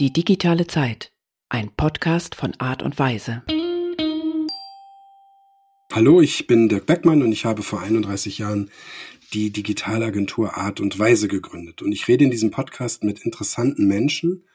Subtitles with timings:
[0.00, 1.12] Die digitale Zeit.
[1.50, 3.42] Ein Podcast von Art und Weise.
[5.92, 8.70] Hallo, ich bin Dirk Beckmann und ich habe vor 31 Jahren
[9.34, 11.82] die Digitalagentur Art und Weise gegründet.
[11.82, 14.46] Und ich rede in diesem Podcast mit interessanten Menschen.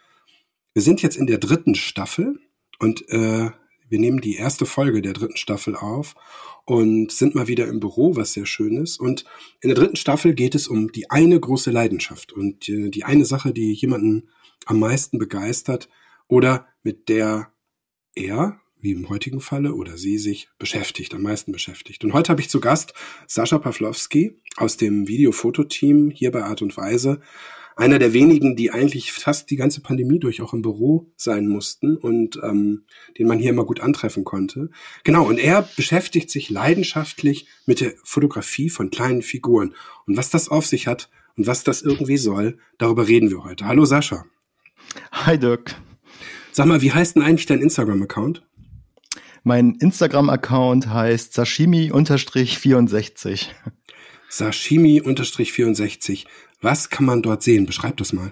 [0.73, 2.39] Wir sind jetzt in der dritten Staffel
[2.79, 3.51] und äh,
[3.89, 6.15] wir nehmen die erste Folge der dritten Staffel auf
[6.65, 8.99] und sind mal wieder im Büro, was sehr schön ist.
[8.99, 9.25] Und
[9.61, 13.25] in der dritten Staffel geht es um die eine große Leidenschaft und äh, die eine
[13.25, 14.29] Sache, die jemanden
[14.65, 15.89] am meisten begeistert
[16.27, 17.51] oder mit der
[18.15, 22.03] er, wie im heutigen Falle, oder sie sich beschäftigt, am meisten beschäftigt.
[22.03, 22.93] Und heute habe ich zu Gast
[23.27, 27.21] Sascha Pawlowski aus dem Videofototeam hier bei Art und Weise
[27.75, 31.97] einer der wenigen, die eigentlich fast die ganze Pandemie durch auch im Büro sein mussten
[31.97, 32.85] und ähm,
[33.17, 34.69] den man hier immer gut antreffen konnte.
[35.03, 39.75] Genau, und er beschäftigt sich leidenschaftlich mit der Fotografie von kleinen Figuren.
[40.07, 43.65] Und was das auf sich hat und was das irgendwie soll, darüber reden wir heute.
[43.65, 44.25] Hallo Sascha.
[45.11, 45.75] Hi Dirk.
[46.51, 48.43] Sag mal, wie heißt denn eigentlich dein Instagram-Account?
[49.43, 53.47] Mein Instagram-Account heißt Sashimi-64.
[54.31, 56.25] Sashimi-64.
[56.65, 57.67] Was kann man dort sehen?
[57.67, 58.31] Beschreib das mal.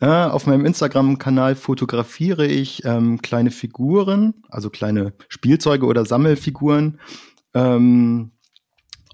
[0.00, 7.00] Äh, auf meinem Instagram-Kanal fotografiere ich ähm, kleine Figuren, also kleine Spielzeuge oder Sammelfiguren
[7.54, 8.32] ähm,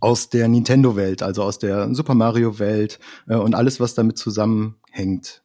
[0.00, 5.44] aus der Nintendo-Welt, also aus der Super Mario-Welt äh, und alles, was damit zusammenhängt.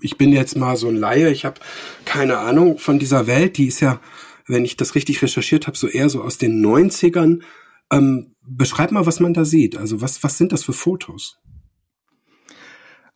[0.00, 1.60] Ich bin jetzt mal so ein Laie, ich habe
[2.04, 3.98] keine Ahnung von dieser Welt, die ist ja,
[4.46, 7.40] wenn ich das richtig recherchiert habe, so eher so aus den 90ern.
[7.92, 9.76] Ähm, beschreib mal, was man da sieht.
[9.76, 11.38] Also was, was sind das für Fotos?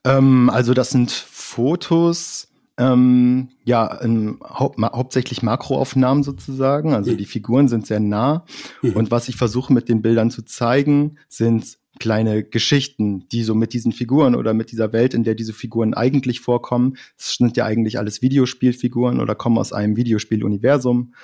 [0.05, 6.93] Ähm, also das sind Fotos, ähm, ja, ähm, hau ma hauptsächlich Makroaufnahmen sozusagen.
[6.93, 7.19] Also mhm.
[7.19, 8.45] die Figuren sind sehr nah.
[8.83, 8.93] Mhm.
[8.95, 13.73] Und was ich versuche mit den Bildern zu zeigen, sind kleine Geschichten, die so mit
[13.73, 17.65] diesen Figuren oder mit dieser Welt, in der diese Figuren eigentlich vorkommen, es sind ja
[17.65, 21.15] eigentlich alles Videospielfiguren oder kommen aus einem Videospieluniversum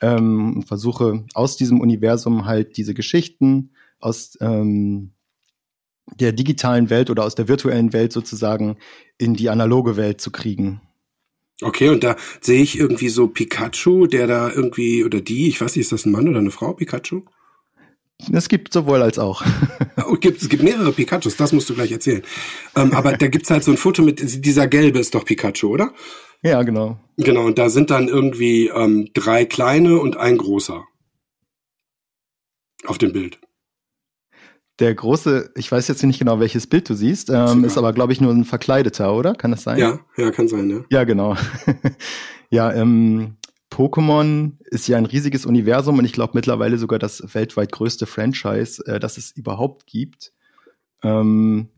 [0.00, 5.12] ähm, und versuche aus diesem Universum halt diese Geschichten aus ähm,
[6.18, 8.78] der digitalen Welt oder aus der virtuellen Welt sozusagen
[9.18, 10.80] in die analoge Welt zu kriegen.
[11.62, 15.76] Okay, und da sehe ich irgendwie so Pikachu, der da irgendwie, oder die, ich weiß
[15.76, 17.22] nicht, ist das ein Mann oder eine Frau, Pikachu?
[18.32, 19.42] Es gibt sowohl als auch.
[20.06, 22.22] Oh, gibt, es gibt mehrere Pikachus, das musst du gleich erzählen.
[22.74, 25.92] Ähm, aber da gibt's halt so ein Foto mit, dieser gelbe ist doch Pikachu, oder?
[26.42, 26.98] Ja, genau.
[27.16, 30.84] Genau, und da sind dann irgendwie ähm, drei kleine und ein großer.
[32.86, 33.38] Auf dem Bild.
[34.78, 38.14] Der große, ich weiß jetzt nicht genau, welches Bild du siehst, ähm, ist aber, glaube
[38.14, 39.34] ich, nur ein verkleideter, oder?
[39.34, 39.78] Kann das sein?
[39.78, 40.84] Ja, ja, kann sein, ja.
[40.88, 41.36] Ja, genau.
[42.50, 43.36] ja, ähm,
[43.70, 48.82] Pokémon ist ja ein riesiges Universum und ich glaube mittlerweile sogar das weltweit größte Franchise,
[48.86, 50.32] äh, das es überhaupt gibt.
[51.02, 51.68] Ähm,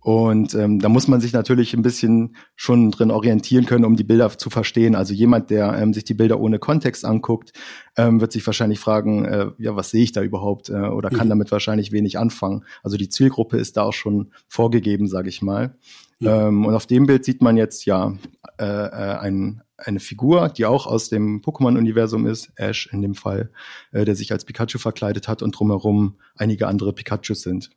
[0.00, 4.04] und ähm, da muss man sich natürlich ein bisschen schon drin orientieren können, um die
[4.04, 4.94] Bilder zu verstehen.
[4.94, 7.52] Also jemand, der ähm, sich die Bilder ohne Kontext anguckt,
[7.96, 10.70] ähm, wird sich wahrscheinlich fragen, äh, ja, was sehe ich da überhaupt?
[10.70, 11.30] Äh, oder kann mhm.
[11.30, 12.64] damit wahrscheinlich wenig anfangen.
[12.82, 15.76] Also die Zielgruppe ist da auch schon vorgegeben, sage ich mal.
[16.18, 16.48] Ja.
[16.48, 18.14] Ähm, und auf dem Bild sieht man jetzt ja
[18.58, 23.50] äh, äh, ein, eine Figur, die auch aus dem Pokémon-Universum ist, Ash in dem Fall,
[23.92, 27.70] äh, der sich als Pikachu verkleidet hat und drumherum einige andere Pikachus sind.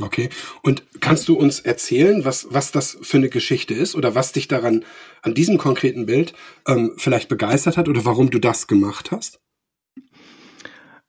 [0.00, 0.30] Okay.
[0.62, 4.48] Und kannst du uns erzählen, was, was das für eine Geschichte ist oder was dich
[4.48, 4.84] daran,
[5.20, 6.32] an diesem konkreten Bild
[6.66, 9.40] ähm, vielleicht begeistert hat oder warum du das gemacht hast?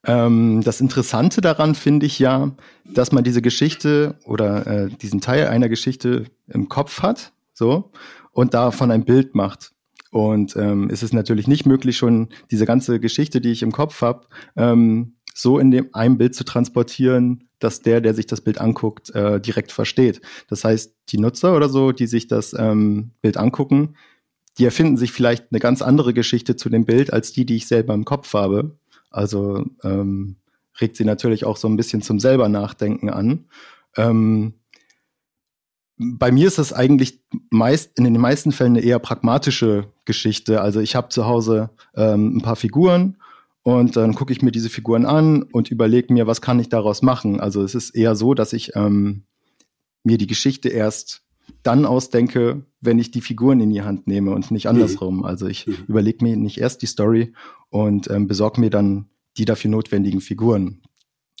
[0.06, 5.48] Ähm, das Interessante daran finde ich ja, dass man diese Geschichte oder äh, diesen Teil
[5.48, 7.90] einer Geschichte im Kopf hat, so,
[8.32, 9.72] und davon ein Bild macht.
[10.10, 14.00] Und ähm, es ist natürlich nicht möglich, schon diese ganze Geschichte, die ich im Kopf
[14.02, 18.60] habe, ähm, so in dem einem Bild zu transportieren, dass der, der sich das Bild
[18.60, 20.22] anguckt, äh, direkt versteht.
[20.48, 23.96] Das heißt, die Nutzer oder so, die sich das ähm, Bild angucken,
[24.58, 27.66] die erfinden sich vielleicht eine ganz andere Geschichte zu dem Bild als die, die ich
[27.66, 28.76] selber im Kopf habe.
[29.10, 30.36] Also ähm,
[30.80, 33.46] regt sie natürlich auch so ein bisschen zum selber Nachdenken an.
[33.96, 34.54] Ähm,
[35.96, 37.20] bei mir ist das eigentlich
[37.50, 40.60] meist in den meisten Fällen eine eher pragmatische Geschichte.
[40.60, 43.16] Also ich habe zu Hause ähm, ein paar Figuren
[43.64, 47.00] und dann gucke ich mir diese Figuren an und überlege mir, was kann ich daraus
[47.00, 47.40] machen.
[47.40, 49.24] Also es ist eher so, dass ich ähm,
[50.04, 51.22] mir die Geschichte erst
[51.62, 55.18] dann ausdenke, wenn ich die Figuren in die Hand nehme und nicht andersrum.
[55.18, 55.24] Mhm.
[55.24, 55.78] Also ich mhm.
[55.88, 57.32] überlege mir nicht erst die Story
[57.70, 59.06] und ähm, besorge mir dann
[59.38, 60.82] die dafür notwendigen Figuren.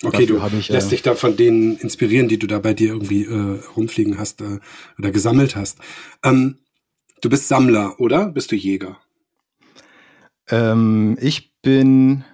[0.02, 2.72] Okay, Dafür du ich, lässt äh, dich da von denen inspirieren, die du da bei
[2.72, 4.60] dir irgendwie äh, rumfliegen hast äh,
[4.98, 5.78] oder gesammelt hast.
[6.24, 6.56] Ähm,
[7.20, 8.28] du bist Sammler, oder?
[8.28, 8.98] Bist du Jäger?
[10.48, 12.24] Ähm, ich bin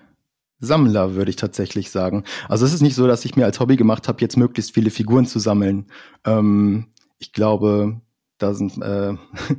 [0.61, 2.25] Sammler, würde ich tatsächlich sagen.
[2.49, 4.91] Also es ist nicht so, dass ich mir als Hobby gemacht habe, jetzt möglichst viele
[4.91, 5.87] Figuren zu sammeln.
[6.25, 6.89] Ähm,
[7.19, 8.01] ich glaube,
[8.39, 9.15] da sind äh,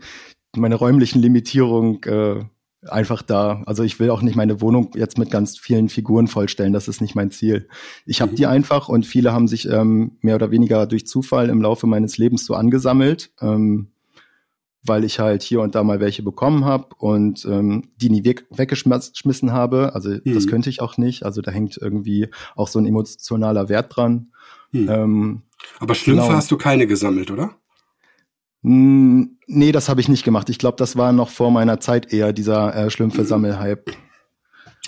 [0.56, 2.44] meine räumlichen Limitierungen äh,
[2.88, 3.64] einfach da.
[3.66, 6.74] Also ich will auch nicht meine Wohnung jetzt mit ganz vielen Figuren vollstellen.
[6.74, 7.68] Das ist nicht mein Ziel.
[8.06, 8.36] Ich habe mhm.
[8.36, 12.18] die einfach und viele haben sich ähm, mehr oder weniger durch Zufall im Laufe meines
[12.18, 13.91] Lebens so angesammelt, ähm,
[14.84, 18.46] weil ich halt hier und da mal welche bekommen habe und ähm, die nie weg
[18.50, 19.94] weggeschmissen habe.
[19.94, 20.34] Also mhm.
[20.34, 21.24] das könnte ich auch nicht.
[21.24, 24.32] Also da hängt irgendwie auch so ein emotionaler Wert dran.
[24.72, 24.90] Mhm.
[24.90, 25.42] Ähm,
[25.80, 26.36] Aber Schlümpfe genau.
[26.36, 27.56] hast du keine gesammelt, oder?
[28.64, 30.50] Nee, das habe ich nicht gemacht.
[30.50, 33.92] Ich glaube, das war noch vor meiner Zeit eher dieser äh, Schlümpfe-Sammelhype.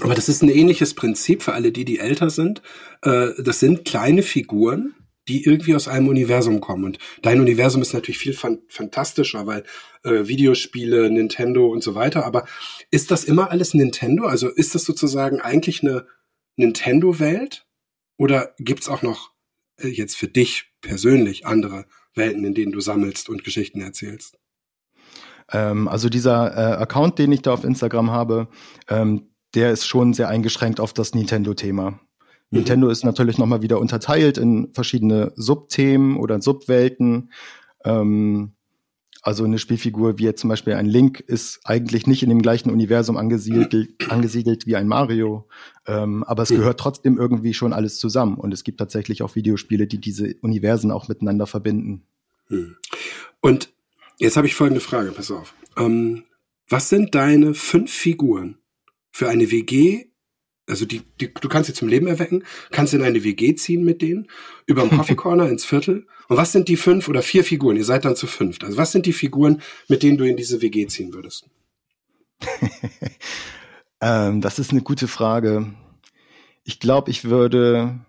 [0.02, 2.62] Aber das ist ein ähnliches Prinzip für alle die, die älter sind.
[3.02, 4.94] Äh, das sind kleine Figuren,
[5.28, 6.84] die irgendwie aus einem Universum kommen.
[6.84, 9.64] Und dein Universum ist natürlich viel fan fantastischer, weil
[10.04, 12.26] äh, Videospiele, Nintendo und so weiter.
[12.26, 12.46] Aber
[12.92, 14.26] ist das immer alles Nintendo?
[14.26, 16.08] Also ist das sozusagen eigentlich eine
[16.58, 17.66] Nintendo-Welt?
[18.18, 19.32] Oder gibt's auch noch
[19.82, 21.86] äh, jetzt für dich persönlich andere
[22.16, 24.38] Welten, in denen du sammelst und Geschichten erzählst?
[25.52, 28.48] Ähm, also dieser äh, Account, den ich da auf Instagram habe,
[28.88, 32.00] ähm, der ist schon sehr eingeschränkt auf das Nintendo-Thema.
[32.54, 32.60] Mhm.
[32.60, 37.32] Nintendo ist natürlich nochmal wieder unterteilt in verschiedene Subthemen oder Subwelten.
[37.84, 38.54] Ähm,
[39.24, 42.70] also eine Spielfigur wie jetzt zum Beispiel ein Link ist eigentlich nicht in dem gleichen
[42.70, 45.48] Universum angesiedelt, angesiedelt wie ein Mario,
[45.88, 46.58] ähm, aber es mhm.
[46.58, 48.36] gehört trotzdem irgendwie schon alles zusammen.
[48.36, 52.04] Und es gibt tatsächlich auch Videospiele, die diese Universen auch miteinander verbinden.
[52.50, 52.76] Hm.
[53.42, 53.74] Und
[54.20, 55.56] jetzt habe ich folgende Frage, pass auf.
[55.78, 56.24] Ähm,
[56.70, 58.58] was sind deine fünf Figuren
[59.12, 60.06] für eine WG
[60.68, 64.02] also die, die, du kannst sie zum Leben erwecken, kannst in eine WG ziehen mit
[64.02, 64.28] denen,
[64.66, 66.08] über den Coffee Corner ins Viertel.
[66.30, 67.76] Und was sind die fünf oder vier Figuren?
[67.76, 68.64] Ihr seid dann zu fünft.
[68.64, 71.50] Also was sind die Figuren, mit denen du in diese WG ziehen würdest?
[74.02, 75.74] ähm, das ist eine gute Frage.
[76.64, 78.00] Ich glaube, ich würde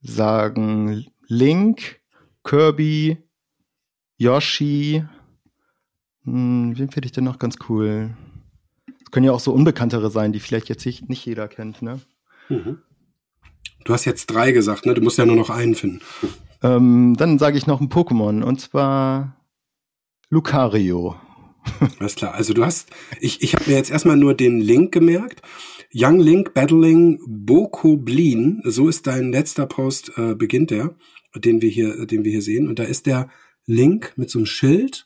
[0.00, 2.00] sagen Link,
[2.44, 3.18] Kirby,
[4.16, 5.04] Yoshi.
[6.24, 8.16] Hm, wen finde ich denn noch ganz cool?
[9.06, 12.00] Es können ja auch so unbekanntere sein, die vielleicht jetzt nicht jeder kennt, ne?
[12.48, 12.78] Mhm.
[13.84, 14.94] Du hast jetzt drei gesagt, ne?
[14.94, 16.00] Du musst ja nur noch einen finden.
[16.60, 19.36] Ähm, dann sage ich noch ein Pokémon und zwar
[20.28, 21.14] Lucario.
[22.00, 22.34] Alles klar.
[22.34, 25.40] Also du hast, ich, ich habe mir jetzt erstmal nur den Link gemerkt.
[25.94, 30.96] Young Link Battling Bokoblin, so ist dein letzter Post, äh, beginnt der,
[31.36, 32.66] den wir hier, den wir hier sehen.
[32.66, 33.28] Und da ist der
[33.66, 35.05] Link mit so einem Schild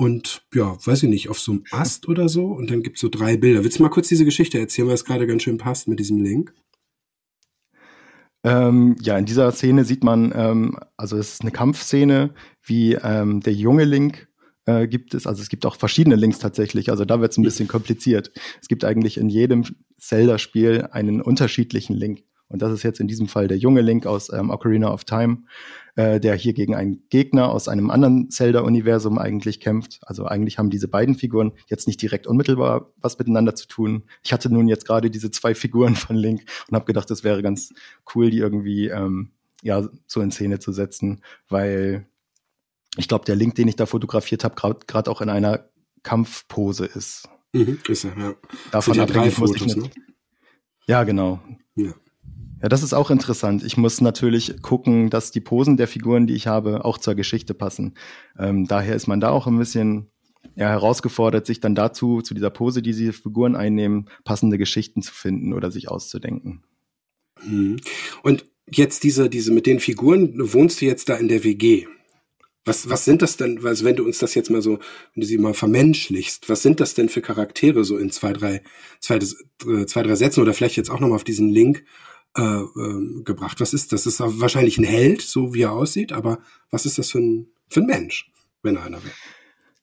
[0.00, 2.46] und ja, weiß ich nicht, auf so einem Ast oder so.
[2.46, 3.64] Und dann gibt's so drei Bilder.
[3.64, 6.22] Willst du mal kurz diese Geschichte erzählen, weil es gerade ganz schön passt mit diesem
[6.22, 6.54] Link?
[8.44, 13.40] Ähm, ja, in dieser Szene sieht man, ähm, also es ist eine Kampfszene, wie ähm,
[13.40, 14.28] der junge Link
[14.66, 15.26] äh, gibt es.
[15.26, 16.90] Also es gibt auch verschiedene Links tatsächlich.
[16.90, 18.30] Also da wird es ein bisschen kompliziert.
[18.62, 19.64] Es gibt eigentlich in jedem
[19.98, 22.22] Zelda-Spiel einen unterschiedlichen Link.
[22.48, 25.44] Und das ist jetzt in diesem Fall der junge Link aus ähm, Ocarina of Time,
[25.96, 30.00] äh, der hier gegen einen Gegner aus einem anderen Zelda-Universum eigentlich kämpft.
[30.02, 34.04] Also eigentlich haben diese beiden Figuren jetzt nicht direkt unmittelbar was miteinander zu tun.
[34.22, 37.42] Ich hatte nun jetzt gerade diese zwei Figuren von Link und habe gedacht, es wäre
[37.42, 37.72] ganz
[38.14, 39.30] cool, die irgendwie ähm,
[39.62, 42.06] ja so in Szene zu setzen, weil
[42.96, 45.68] ich glaube, der Link, den ich da fotografiert habe, gerade auch in einer
[46.02, 47.28] Kampfpose ist.
[47.52, 48.34] Mhm, ist er, ja.
[48.70, 49.90] Davon ja drei Fotos, ne?
[50.86, 51.40] Ja, genau.
[51.76, 51.92] Ja.
[52.60, 53.62] Ja, das ist auch interessant.
[53.62, 57.54] Ich muss natürlich gucken, dass die Posen der Figuren, die ich habe, auch zur Geschichte
[57.54, 57.94] passen.
[58.38, 60.10] Ähm, daher ist man da auch ein bisschen
[60.56, 65.14] ja, herausgefordert, sich dann dazu, zu dieser Pose, die diese Figuren einnehmen, passende Geschichten zu
[65.14, 66.64] finden oder sich auszudenken.
[67.44, 67.76] Mhm.
[68.22, 71.86] Und jetzt diese, diese mit den Figuren, wohnst du jetzt da in der WG?
[72.64, 74.78] Was, was sind das denn, also wenn du uns das jetzt mal so,
[75.14, 78.62] wenn du sie mal vermenschlichst, was sind das denn für Charaktere so in zwei, drei,
[79.00, 81.84] zwei, äh, zwei drei Sätzen oder vielleicht jetzt auch nochmal auf diesen Link
[82.38, 83.60] äh, äh, gebracht.
[83.60, 84.04] Was ist das?
[84.04, 86.38] Das ist wahrscheinlich ein Held, so wie er aussieht, aber
[86.70, 88.30] was ist das für ein, für ein Mensch,
[88.62, 89.14] wenn er einer wäre?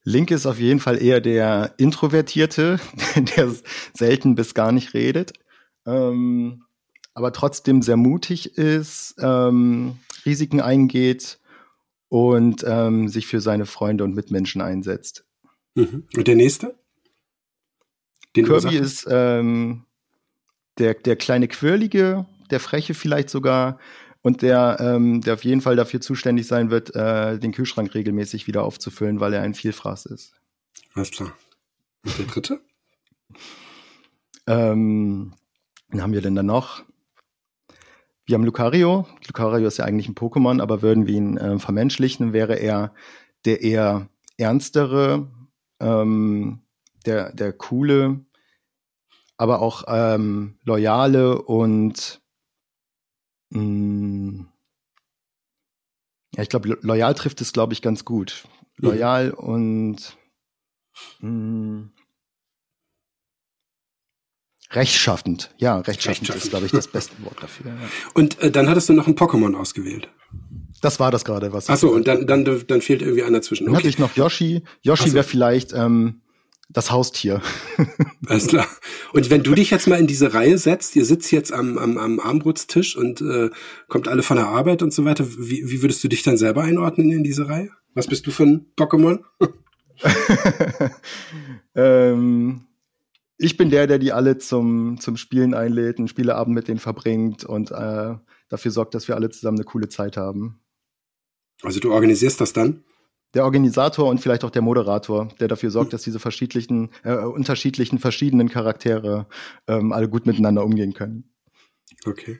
[0.03, 2.79] Link ist auf jeden Fall eher der Introvertierte,
[3.35, 3.53] der
[3.93, 5.33] selten bis gar nicht redet,
[5.85, 6.63] ähm,
[7.13, 11.39] aber trotzdem sehr mutig ist, ähm, Risiken eingeht
[12.07, 15.25] und ähm, sich für seine Freunde und Mitmenschen einsetzt.
[15.73, 16.07] Mhm.
[16.15, 16.75] Und der nächste?
[18.35, 19.85] Den Kirby ist ähm,
[20.77, 23.79] der, der kleine Quirlige, der Freche vielleicht sogar
[24.21, 28.47] und der, ähm, der auf jeden Fall dafür zuständig sein wird, äh, den Kühlschrank regelmäßig
[28.47, 30.33] wieder aufzufüllen, weil er ein Vielfraß ist.
[30.93, 31.33] Alles klar.
[32.03, 32.61] Und der dritte?
[34.47, 35.33] ähm,
[35.89, 36.83] wen haben wir denn da noch?
[38.25, 39.07] Wir haben Lucario.
[39.27, 42.93] Lucario ist ja eigentlich ein Pokémon, aber würden wir ihn äh, vermenschlichen, wäre er
[43.45, 45.27] der eher ernstere,
[45.79, 46.61] ähm,
[47.05, 48.25] der, der coole,
[49.37, 52.21] aber auch ähm, loyale und
[53.55, 54.47] mh, mm,
[56.35, 58.43] ja, ich glaube, loyal trifft es, glaube ich, ganz gut.
[58.77, 59.33] loyal mhm.
[59.33, 60.17] und
[61.19, 61.91] mh, hm,
[64.71, 65.53] rechtschaffend.
[65.57, 66.43] Ja, rechtschaffend, rechtschaffend.
[66.43, 67.71] ist, glaube ich, das beste Wort dafür.
[67.71, 67.77] Ja.
[68.13, 70.09] Und äh, dann hattest du noch ein Pokémon ausgewählt.
[70.81, 71.69] Das war das gerade, was.
[71.69, 73.63] Ach so, und dann, dann, dann fehlt irgendwie einer zwischen.
[73.63, 73.71] Okay.
[73.71, 74.63] Dann hatte ich noch Yoshi.
[74.81, 75.15] Yoshi so.
[75.15, 76.21] wäre vielleicht ähm,
[76.69, 77.41] das Haustier.
[78.27, 78.67] Alles klar.
[79.13, 81.97] Und wenn du dich jetzt mal in diese Reihe setzt, ihr sitzt jetzt am, am,
[81.97, 83.49] am Armbrutstisch und äh,
[83.87, 86.63] kommt alle von der Arbeit und so weiter, wie, wie würdest du dich dann selber
[86.63, 87.69] einordnen in diese Reihe?
[87.93, 89.19] Was bist du für ein Pokémon?
[91.75, 92.65] ähm,
[93.37, 97.45] ich bin der, der die alle zum, zum Spielen einlädt, einen Spieleabend mit denen verbringt
[97.45, 98.15] und äh,
[98.49, 100.59] dafür sorgt, dass wir alle zusammen eine coole Zeit haben.
[101.61, 102.83] Also du organisierst das dann?
[103.35, 107.99] Der Organisator und vielleicht auch der Moderator, der dafür sorgt, dass diese verschiedenen, äh, unterschiedlichen,
[107.99, 109.27] verschiedenen Charaktere
[109.67, 111.29] ähm, alle gut miteinander umgehen können.
[112.05, 112.39] Okay.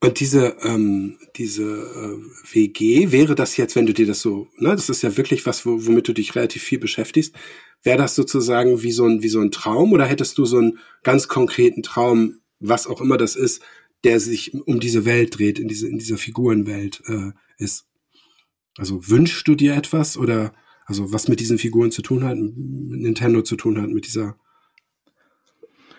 [0.00, 4.70] Und diese, ähm, diese äh, WG, wäre das jetzt, wenn du dir das so, ne,
[4.70, 7.34] das ist ja wirklich was, womit du dich relativ viel beschäftigst,
[7.82, 10.78] wäre das sozusagen wie so ein, wie so ein Traum oder hättest du so einen
[11.02, 13.62] ganz konkreten Traum, was auch immer das ist,
[14.04, 17.86] der sich um diese Welt dreht, in diese, in dieser Figurenwelt äh, ist?
[18.78, 20.52] Also wünschst du dir etwas oder
[20.86, 24.36] also was mit diesen Figuren zu tun hat, mit Nintendo zu tun hat, mit dieser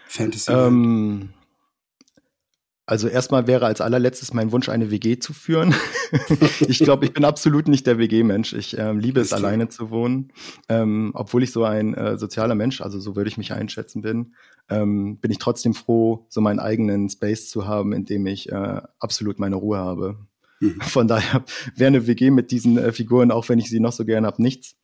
[0.08, 0.52] Fantasy?
[0.52, 1.30] Ähm,
[2.90, 5.76] also erstmal wäre als allerletztes mein Wunsch, eine WG zu führen.
[6.62, 8.54] ich glaube, ich bin absolut nicht der WG-Mensch.
[8.54, 10.32] Ich ähm, liebe es, alleine zu wohnen.
[10.70, 14.36] Ähm, obwohl ich so ein äh, sozialer Mensch, also so würde ich mich einschätzen bin,
[14.70, 18.82] ähm, bin ich trotzdem froh, so meinen eigenen Space zu haben, in dem ich äh,
[19.00, 20.26] absolut meine Ruhe habe.
[20.60, 20.82] Mhm.
[20.82, 21.44] Von daher
[21.76, 24.42] wäre eine WG mit diesen äh, Figuren, auch wenn ich sie noch so gern habe,
[24.42, 24.76] nichts.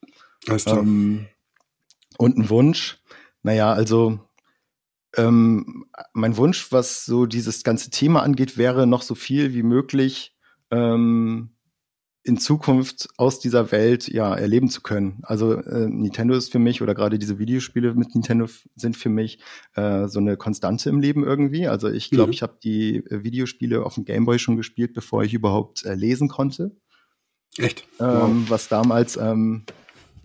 [0.67, 1.27] Ähm,
[2.17, 2.99] und ein Wunsch.
[3.41, 4.19] Naja, also
[5.15, 10.35] ähm, mein Wunsch, was so dieses ganze Thema angeht, wäre noch so viel wie möglich
[10.71, 11.52] ähm,
[12.23, 15.19] in Zukunft aus dieser Welt ja erleben zu können.
[15.23, 19.39] Also äh, Nintendo ist für mich oder gerade diese Videospiele mit Nintendo sind für mich
[19.75, 21.67] äh, so eine Konstante im Leben irgendwie.
[21.67, 22.33] Also ich glaube, mhm.
[22.33, 26.29] ich habe die äh, Videospiele auf dem Gameboy schon gespielt, bevor ich überhaupt äh, lesen
[26.29, 26.71] konnte.
[27.57, 27.85] Echt?
[27.99, 28.31] Ähm, wow.
[28.47, 29.65] Was damals ähm,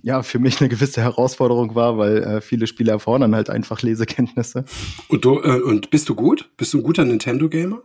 [0.00, 4.64] ja für mich eine gewisse Herausforderung war, weil äh, viele Spiele erfordern halt einfach Lesekenntnisse.
[5.08, 6.48] Und du äh, und bist du gut?
[6.56, 7.82] Bist du ein guter Nintendo Gamer?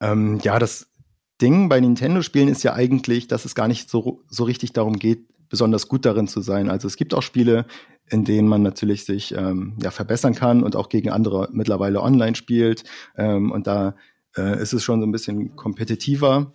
[0.00, 0.88] Ähm, ja, das
[1.40, 5.26] Ding bei Nintendo-Spielen ist ja eigentlich, dass es gar nicht so, so richtig darum geht,
[5.48, 6.70] besonders gut darin zu sein.
[6.70, 7.66] Also es gibt auch Spiele,
[8.08, 12.34] in denen man natürlich sich ähm, ja, verbessern kann und auch gegen andere mittlerweile online
[12.34, 12.84] spielt.
[13.16, 13.96] Ähm, und da
[14.36, 16.52] äh, ist es schon so ein bisschen kompetitiver.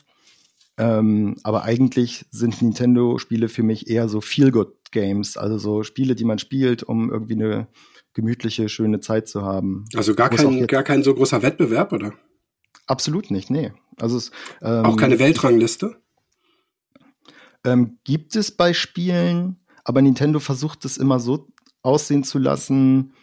[0.78, 6.40] Ähm, aber eigentlich sind Nintendo-Spiele für mich eher so Feel-Good-Games, also so Spiele, die man
[6.40, 7.68] spielt, um irgendwie eine
[8.14, 9.86] gemütliche, schöne Zeit zu haben.
[9.96, 12.14] Also gar kein, gar kein so großer Wettbewerb, oder?
[12.88, 13.72] Absolut nicht, nee.
[13.98, 15.98] Also es, ähm, auch keine Weltrangliste?
[17.64, 21.48] Ähm, gibt es bei Spielen, aber Nintendo versucht es immer so
[21.82, 23.14] aussehen zu lassen.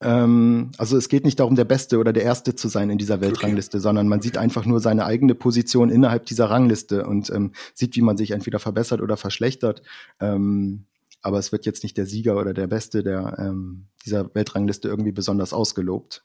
[0.00, 3.20] Ähm, also es geht nicht darum, der Beste oder der Erste zu sein in dieser
[3.20, 3.82] Weltrangliste, okay.
[3.82, 4.28] sondern man okay.
[4.28, 8.30] sieht einfach nur seine eigene Position innerhalb dieser Rangliste und ähm, sieht, wie man sich
[8.30, 9.82] entweder verbessert oder verschlechtert.
[10.20, 10.86] Ähm,
[11.20, 15.12] aber es wird jetzt nicht der Sieger oder der Beste der ähm, dieser Weltrangliste irgendwie
[15.12, 16.24] besonders ausgelobt.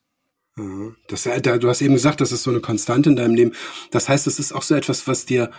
[1.08, 3.54] Das, du hast eben gesagt, das ist so eine Konstante in deinem Leben.
[3.92, 5.50] Das heißt, es ist auch so etwas, was dir,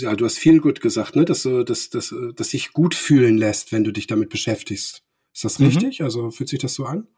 [0.00, 3.36] ja, du hast viel gut gesagt, ne, dass so, dass, dass, dass sich gut fühlen
[3.36, 5.02] lässt, wenn du dich damit beschäftigst.
[5.34, 5.66] Ist das mhm.
[5.66, 6.02] richtig?
[6.02, 7.08] Also fühlt sich das so an?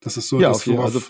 [0.00, 1.02] Das ist so, ja, das, worauf also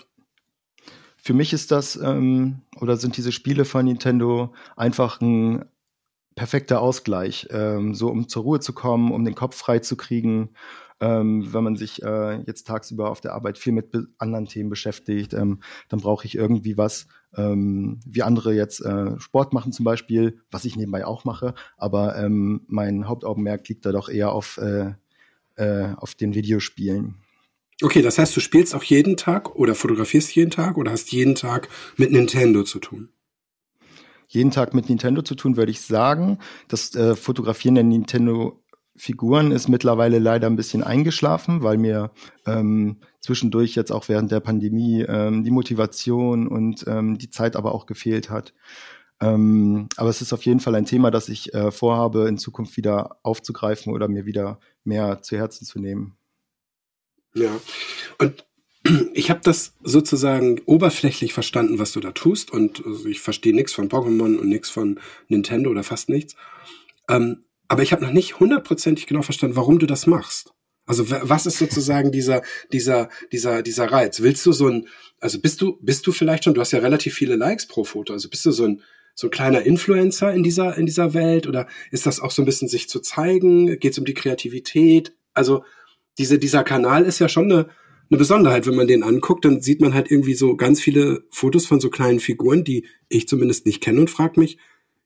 [1.17, 5.65] für mich ist das ähm, oder sind diese Spiele von Nintendo einfach ein
[6.35, 10.49] perfekter Ausgleich, ähm, so um zur Ruhe zu kommen, um den Kopf frei zu kriegen
[10.99, 13.87] ähm, wenn man sich äh, jetzt tagsüber auf der Arbeit viel mit
[14.17, 19.53] anderen Themen beschäftigt, ähm, dann brauche ich irgendwie was, ähm, wie andere jetzt äh, Sport
[19.53, 24.09] machen zum Beispiel, was ich nebenbei auch mache, aber ähm, mein Hauptaugenmerk liegt da doch
[24.09, 24.93] eher auf, äh,
[25.55, 27.15] äh, auf den Videospielen.
[27.81, 31.35] Okay, das heißt, du spielst auch jeden Tag oder fotografierst jeden Tag oder hast jeden
[31.35, 33.09] Tag mit Nintendo zu tun?
[34.27, 36.39] jeden Tag mit Nintendo zu tun, würde ich sagen.
[36.67, 38.61] Das äh, Fotografieren der Nintendo
[38.97, 42.11] Figuren ist mittlerweile leider ein bisschen eingeschlafen, weil mir
[42.45, 47.73] ähm, zwischendurch jetzt auch während der Pandemie ähm, die Motivation und ähm, die Zeit aber
[47.73, 48.53] auch gefehlt hat.
[49.21, 52.77] Ähm, aber es ist auf jeden Fall ein Thema, das ich äh, vorhabe, in Zukunft
[52.77, 56.17] wieder aufzugreifen oder mir wieder mehr zu Herzen zu nehmen.
[57.33, 57.51] Ja,
[58.19, 58.45] und
[59.13, 63.73] ich habe das sozusagen oberflächlich verstanden, was du da tust, und also ich verstehe nichts
[63.73, 66.35] von Pokémon und nichts von Nintendo oder fast nichts.
[67.09, 70.51] Ähm, aber ich habe noch nicht hundertprozentig genau verstanden, warum du das machst.
[70.87, 74.21] Also was ist sozusagen dieser dieser dieser dieser Reiz?
[74.21, 74.87] Willst du so ein
[75.19, 76.53] also bist du bist du vielleicht schon?
[76.53, 78.13] Du hast ja relativ viele Likes pro Foto.
[78.13, 78.81] Also bist du so ein
[79.15, 81.47] so ein kleiner Influencer in dieser, in dieser Welt?
[81.47, 83.79] Oder ist das auch so ein bisschen sich zu zeigen?
[83.79, 85.15] Geht es um die Kreativität?
[85.33, 85.63] Also
[86.17, 87.69] diese, dieser Kanal ist ja schon eine,
[88.09, 88.67] eine Besonderheit.
[88.67, 91.89] Wenn man den anguckt, dann sieht man halt irgendwie so ganz viele Fotos von so
[91.89, 94.57] kleinen Figuren, die ich zumindest nicht kenne und frag mich,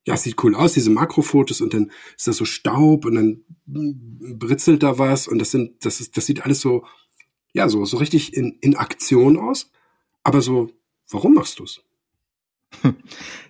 [0.09, 3.43] ja, es sieht cool aus, diese Makrofotos und dann ist da so Staub und dann
[3.67, 6.83] britzelt da was und das sind, das ist, das sieht alles so,
[7.53, 9.69] ja, so, so richtig in, in Aktion aus.
[10.23, 10.71] Aber so,
[11.11, 11.83] warum machst du's?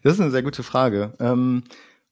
[0.03, 1.13] Das ist eine sehr gute Frage.
[1.21, 1.63] Ähm,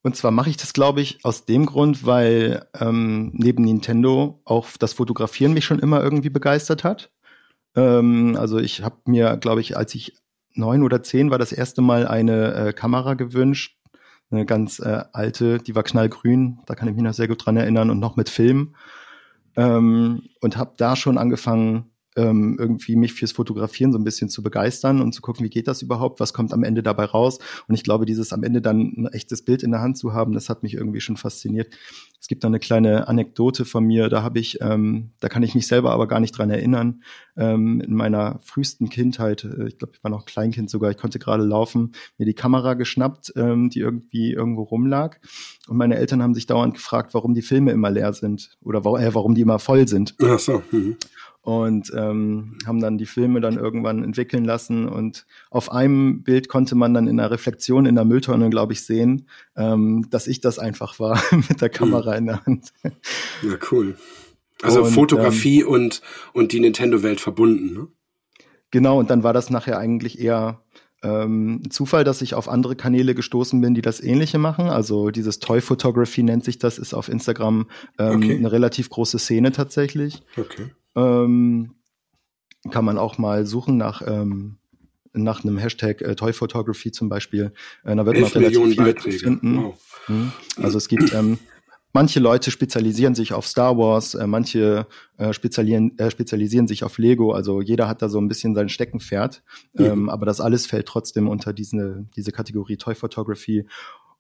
[0.02, 4.70] und zwar mache ich das, glaube ich, aus dem Grund, weil ähm, neben Nintendo auch
[4.80, 7.12] das Fotografieren mich schon immer irgendwie begeistert hat.
[7.76, 10.14] Ähm, also ich habe mir, glaube ich, als ich
[10.54, 13.77] neun oder zehn war, das erste Mal eine äh, Kamera gewünscht.
[14.30, 17.58] Eine ganz äh, alte, die war knallgrün, da kann ich mich noch sehr gut dran
[17.58, 18.76] erinnern und noch mit Film.
[19.56, 24.44] Ähm, und habe da schon angefangen, ähm, irgendwie mich fürs Fotografieren so ein bisschen zu
[24.44, 27.40] begeistern und zu gucken, wie geht das überhaupt, was kommt am Ende dabei raus.
[27.68, 30.34] Und ich glaube, dieses am Ende dann ein echtes Bild in der Hand zu haben,
[30.34, 31.74] das hat mich irgendwie schon fasziniert.
[32.20, 35.54] Es gibt da eine kleine Anekdote von mir, da habe ich, ähm, da kann ich
[35.54, 37.04] mich selber aber gar nicht dran erinnern.
[37.38, 41.20] Ähm, in meiner frühesten Kindheit, äh, ich glaube, ich war noch Kleinkind sogar, ich konnte
[41.20, 45.18] gerade laufen, mir die Kamera geschnappt, ähm, die irgendwie irgendwo rumlag.
[45.68, 49.14] Und meine Eltern haben sich dauernd gefragt, warum die Filme immer leer sind oder äh,
[49.14, 50.16] warum die immer voll sind.
[50.22, 50.64] Ach so.
[50.72, 50.98] Mhm
[51.48, 54.86] und ähm, haben dann die Filme dann irgendwann entwickeln lassen.
[54.86, 58.84] Und auf einem Bild konnte man dann in der Reflexion in der Mülltonne, glaube ich,
[58.84, 62.18] sehen, ähm, dass ich das einfach war mit der Kamera mhm.
[62.18, 62.74] in der Hand.
[62.84, 63.96] Ja, cool.
[64.62, 66.02] Also und, Fotografie ähm, und,
[66.34, 67.88] und die Nintendo-Welt verbunden, ne?
[68.72, 70.66] Genau, und dann war das nachher eigentlich eher
[71.02, 74.68] ähm, Zufall, dass ich auf andere Kanäle gestoßen bin, die das Ähnliche machen.
[74.68, 78.36] Also dieses Toy Photography nennt sich das, ist auf Instagram ähm, okay.
[78.36, 80.24] eine relativ große Szene tatsächlich.
[80.36, 80.72] Okay.
[80.98, 81.76] Ähm,
[82.72, 84.58] kann man auch mal suchen nach, ähm,
[85.14, 87.54] nach einem Hashtag äh, Toy Photography zum Beispiel.
[87.86, 89.20] Äh, da wird man relativ viele Beiträge.
[89.20, 89.64] finden.
[89.64, 89.80] Wow.
[90.08, 90.32] Mhm.
[90.58, 91.40] Also es gibt ähm,
[91.98, 94.86] manche Leute spezialisieren sich auf Star Wars, äh, manche
[95.18, 97.32] äh, spezialisieren, äh, spezialisieren sich auf Lego.
[97.32, 99.42] Also jeder hat da so ein bisschen sein Steckenpferd.
[99.74, 99.86] Mhm.
[99.86, 103.66] Ähm, aber das alles fällt trotzdem unter diese, diese Kategorie Toy Photography.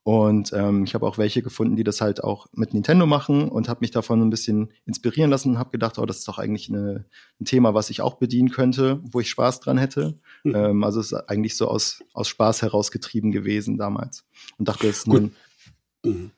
[0.07, 3.67] Und ähm, ich habe auch welche gefunden, die das halt auch mit Nintendo machen und
[3.67, 6.69] habe mich davon ein bisschen inspirieren lassen und habe gedacht, oh, das ist doch eigentlich
[6.69, 7.03] eine,
[7.41, 10.17] ein Thema, was ich auch bedienen könnte, wo ich Spaß dran hätte.
[10.45, 10.55] Mhm.
[10.55, 14.23] Ähm, also es ist eigentlich so aus, aus Spaß herausgetrieben gewesen damals.
[14.57, 15.29] Und dachte, es ist eine,
[16.05, 16.31] mhm.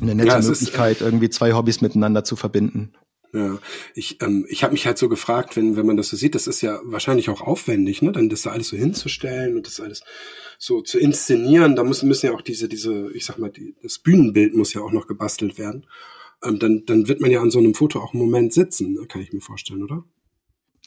[0.00, 2.92] eine nette ja, Möglichkeit, ist, äh, irgendwie zwei Hobbys miteinander zu verbinden.
[3.36, 3.58] Ja,
[3.94, 6.46] ich, ähm, ich habe mich halt so gefragt, wenn, wenn man das so sieht, das
[6.46, 8.10] ist ja wahrscheinlich auch aufwendig, ne?
[8.12, 10.04] Dann das da alles so hinzustellen und das alles
[10.58, 11.76] so zu inszenieren.
[11.76, 14.80] Da müssen, müssen ja auch diese, diese, ich sag mal, die, das Bühnenbild muss ja
[14.80, 15.86] auch noch gebastelt werden.
[16.42, 19.06] Ähm, dann, dann wird man ja an so einem Foto auch einen Moment sitzen, ne?
[19.06, 20.02] kann ich mir vorstellen, oder?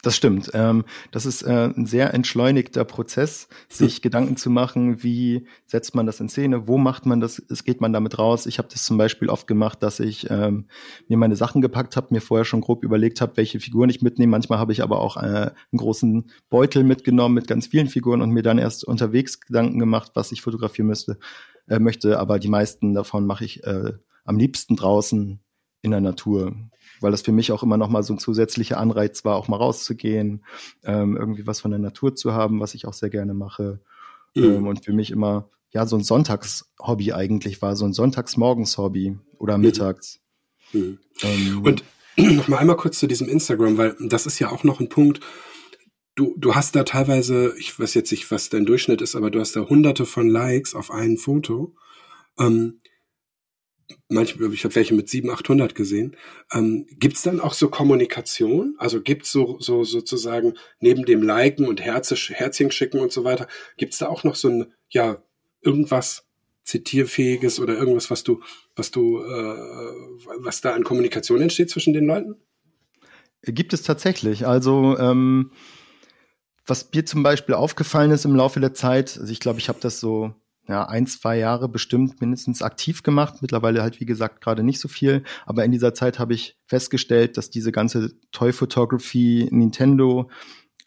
[0.01, 0.51] Das stimmt.
[0.53, 4.01] Ähm, das ist äh, ein sehr entschleunigter Prozess, sich.
[4.09, 7.81] Gedanken zu machen, wie setzt man das in Szene, wo macht man das, es geht
[7.81, 8.45] man damit raus.
[8.45, 10.67] Ich habe das zum Beispiel oft gemacht, dass ich ähm,
[11.09, 14.31] mir meine Sachen gepackt habe, mir vorher schon grob überlegt habe, welche Figuren ich mitnehme.
[14.31, 18.31] Manchmal habe ich aber auch äh, einen großen Beutel mitgenommen mit ganz vielen Figuren und
[18.31, 21.19] mir dann erst unterwegs Gedanken gemacht, was ich fotografieren müsste,
[21.67, 22.19] äh, möchte.
[22.19, 23.91] Aber die meisten davon mache ich äh,
[24.23, 25.41] am liebsten draußen
[25.81, 26.55] in der Natur
[27.01, 29.57] weil das für mich auch immer noch mal so ein zusätzlicher Anreiz war, auch mal
[29.57, 30.43] rauszugehen,
[30.83, 33.79] ähm, irgendwie was von der Natur zu haben, was ich auch sehr gerne mache.
[34.35, 34.43] Mhm.
[34.43, 39.57] Ähm, und für mich immer ja so ein Sonntagshobby eigentlich war, so ein Sonntagsmorgens-Hobby oder
[39.57, 40.19] mittags.
[40.73, 40.99] Mhm.
[41.21, 41.83] Ähm, und
[42.17, 45.21] noch mal einmal kurz zu diesem Instagram, weil das ist ja auch noch ein Punkt.
[46.15, 49.39] Du, du hast da teilweise, ich weiß jetzt nicht, was dein Durchschnitt ist, aber du
[49.39, 51.75] hast da hunderte von Likes auf ein Foto.
[52.37, 52.78] Ähm,
[54.07, 56.15] manchmal, ich habe welche mit 700, 800 gesehen.
[56.53, 58.75] Ähm, gibt es dann auch so Kommunikation?
[58.77, 63.23] Also gibt es so, so sozusagen neben dem Liken und Herze, Herzchen schicken und so
[63.23, 63.47] weiter,
[63.77, 65.23] gibt es da auch noch so ein, ja,
[65.61, 66.25] irgendwas
[66.63, 68.41] zitierfähiges oder irgendwas, was du,
[68.75, 69.57] was du, äh,
[70.39, 72.35] was da an Kommunikation entsteht zwischen den Leuten?
[73.43, 74.45] Gibt es tatsächlich.
[74.45, 75.51] Also ähm,
[76.65, 79.79] was mir zum Beispiel aufgefallen ist im Laufe der Zeit, also ich glaube, ich habe
[79.81, 80.33] das so
[80.69, 83.41] ja, ein, zwei Jahre bestimmt mindestens aktiv gemacht.
[83.41, 85.23] Mittlerweile halt, wie gesagt, gerade nicht so viel.
[85.47, 90.29] Aber in dieser Zeit habe ich festgestellt, dass diese ganze Toy Photography Nintendo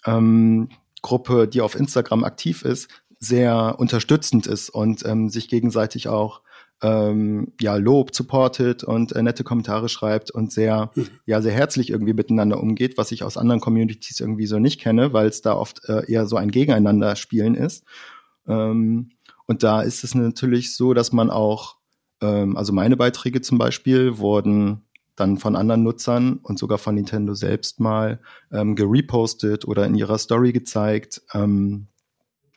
[0.06, 0.68] ähm,
[1.02, 6.42] Gruppe, die auf Instagram aktiv ist, sehr unterstützend ist und ähm, sich gegenseitig auch
[6.80, 11.08] ähm, ja Lob supportet und äh, nette Kommentare schreibt und sehr mhm.
[11.26, 15.12] ja sehr herzlich irgendwie miteinander umgeht, was ich aus anderen Communities irgendwie so nicht kenne,
[15.12, 17.84] weil es da oft äh, eher so ein Gegeneinander spielen ist.
[18.46, 19.10] Ähm,
[19.52, 21.76] und da ist es natürlich so, dass man auch,
[22.22, 27.34] ähm, also meine Beiträge zum Beispiel wurden dann von anderen Nutzern und sogar von Nintendo
[27.34, 28.18] selbst mal
[28.50, 31.20] ähm, gerepostet oder in ihrer Story gezeigt.
[31.34, 31.88] Ähm,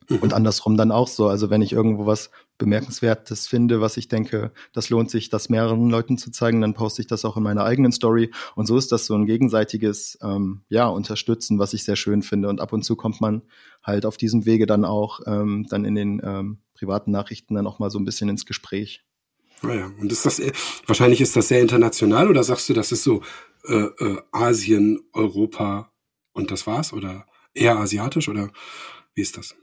[0.07, 0.19] mhm.
[0.21, 1.27] Und andersrum dann auch so.
[1.27, 5.89] Also wenn ich irgendwo was Bemerkenswertes finde, was ich denke, das lohnt sich, das mehreren
[5.89, 8.31] Leuten zu zeigen, dann poste ich das auch in meiner eigenen Story.
[8.55, 12.47] Und so ist das so ein gegenseitiges ähm, ja, Unterstützen, was ich sehr schön finde.
[12.47, 13.41] Und ab und zu kommt man
[13.83, 17.79] halt auf diesem Wege dann auch ähm, dann in den ähm, privaten Nachrichten dann auch
[17.79, 19.03] mal so ein bisschen ins Gespräch.
[19.61, 20.41] Naja, ah und ist das
[20.85, 23.21] wahrscheinlich ist das sehr international oder sagst du, das ist so
[23.67, 25.91] äh, äh, Asien, Europa
[26.33, 26.93] und das war's?
[26.93, 28.51] Oder eher asiatisch oder
[29.13, 29.55] wie ist das?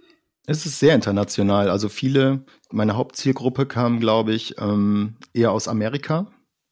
[0.47, 1.71] Es ist sehr international.
[1.71, 6.27] Also viele, meine Hauptzielgruppe kam, glaube ich, ähm, eher aus Amerika,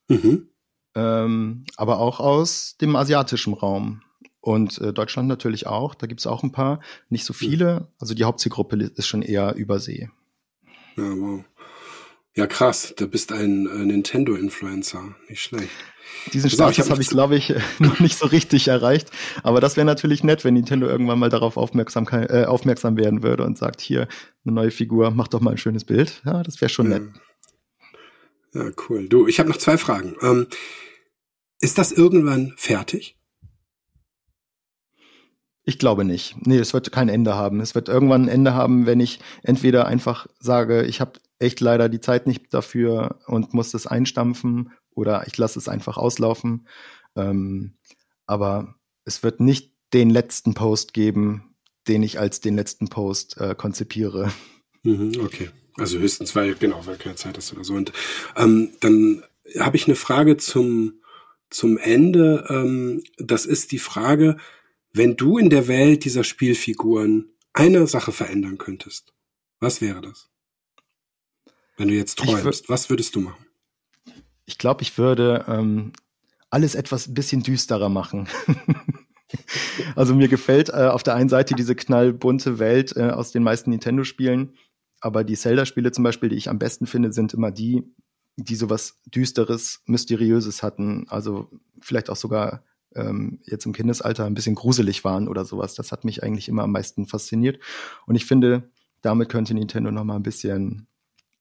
[0.09, 0.49] mhm.
[0.95, 4.03] ähm, aber auch aus dem asiatischen Raum.
[4.41, 5.95] Und äh, Deutschland natürlich auch.
[5.95, 6.81] Da gibt es auch ein paar,
[7.11, 7.89] nicht so viele.
[7.99, 10.11] Also die Hauptzielgruppe ist schon eher Übersee.
[10.97, 11.45] Ja, wow.
[12.37, 12.95] Ja, krass.
[12.97, 15.17] Du bist ein äh, Nintendo-Influencer.
[15.29, 15.71] Nicht schlecht.
[16.33, 19.11] Diesen Status habe ich, glaube ich, noch nicht so richtig erreicht.
[19.43, 23.45] Aber das wäre natürlich nett, wenn Nintendo irgendwann mal darauf aufmerksam, äh, aufmerksam werden würde
[23.45, 24.07] und sagt, hier,
[24.45, 26.23] eine neue Figur, mach doch mal ein schönes Bild.
[26.25, 26.99] Ja, das wäre schon ja.
[26.99, 27.09] nett.
[28.55, 29.09] Ja, cool.
[29.09, 30.17] Du, ich habe noch zwei Fragen.
[30.23, 30.47] Ähm,
[31.61, 33.17] ist das irgendwann fertig?
[35.65, 36.35] Ich glaube nicht.
[36.47, 37.61] Nee, es wird kein Ende haben.
[37.61, 41.89] Es wird irgendwann ein Ende haben, wenn ich entweder einfach sage, ich habe echt leider
[41.89, 46.69] die Zeit nicht dafür und muss das einstampfen oder ich lasse es einfach auslaufen.
[47.17, 47.79] Ähm,
[48.27, 51.57] aber es wird nicht den letzten Post geben,
[51.89, 54.31] den ich als den letzten Post äh, konzipiere.
[54.83, 55.51] Mhm, okay.
[55.77, 57.75] Also höchstens, weil, genau, weil keine Zeit ist oder so.
[57.75, 57.93] Und
[58.37, 59.23] ähm, dann
[59.59, 61.01] habe ich eine Frage zum,
[61.49, 62.47] zum Ende.
[62.49, 64.37] Ähm, das ist die Frage,
[64.93, 69.15] wenn du in der Welt dieser Spielfiguren eine Sache verändern könntest,
[69.59, 70.31] was wäre das?
[71.81, 73.47] Wenn du jetzt träumst, was würdest du machen?
[74.45, 75.95] Ich glaube, ich würde ähm,
[76.51, 78.29] alles etwas ein bisschen düsterer machen.
[79.97, 83.71] also mir gefällt äh, auf der einen Seite diese knallbunte Welt äh, aus den meisten
[83.71, 84.59] Nintendo-Spielen,
[85.01, 87.83] aber die Zelda-Spiele zum Beispiel, die ich am besten finde, sind immer die,
[88.37, 91.07] die sowas Düsteres, Mysteriöses hatten.
[91.09, 92.63] Also vielleicht auch sogar
[92.95, 95.77] ähm, jetzt im Kindesalter ein bisschen gruselig waren oder sowas.
[95.77, 97.59] Das hat mich eigentlich immer am meisten fasziniert.
[98.05, 100.87] Und ich finde, damit könnte Nintendo noch mal ein bisschen,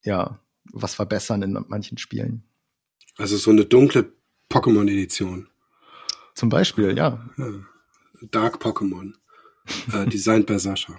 [0.02, 0.40] ja,
[0.72, 2.44] was verbessern in manchen Spielen.
[3.16, 4.12] Also so eine dunkle
[4.50, 5.48] Pokémon-Edition.
[6.34, 7.22] Zum Beispiel, ja.
[7.36, 7.52] ja.
[8.30, 9.14] Dark Pokémon.
[9.92, 10.94] äh, designed bei Sascha.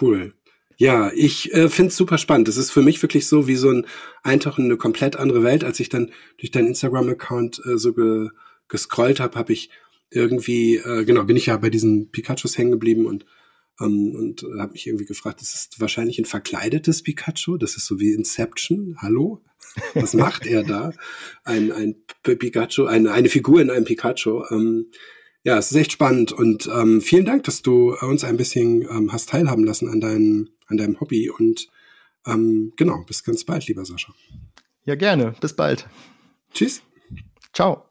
[0.00, 0.34] Cool.
[0.76, 2.46] Ja, ich äh, finde es super spannend.
[2.46, 3.86] Das ist für mich wirklich so wie so ein
[4.22, 5.64] Eintauchen in eine komplett andere Welt.
[5.64, 8.28] Als ich dann durch deinen Instagram-Account äh, so ge
[8.68, 9.70] gescrollt habe, habe ich
[10.10, 13.24] irgendwie, äh, genau, bin ich ja bei diesen Pikachus hängen geblieben und
[13.80, 18.00] ähm, und habe mich irgendwie gefragt, das ist wahrscheinlich ein verkleidetes Pikachu, das ist so
[18.00, 19.42] wie Inception, hallo?
[19.94, 20.92] Was macht er da?
[21.44, 24.44] Ein, ein Pikachu, eine, eine Figur in einem Pikachu.
[24.50, 24.86] Ähm,
[25.44, 29.12] ja, es ist echt spannend und ähm, vielen Dank, dass du uns ein bisschen ähm,
[29.12, 31.68] hast teilhaben lassen an, dein, an deinem Hobby und
[32.26, 34.12] ähm, genau, bis ganz bald, lieber Sascha.
[34.84, 35.34] Ja, gerne.
[35.40, 35.86] Bis bald.
[36.52, 36.82] Tschüss.
[37.52, 37.84] Ciao.